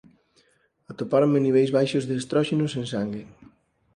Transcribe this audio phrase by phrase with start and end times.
[0.91, 3.23] Atopáronme niveis baixos de estróxenos en sangue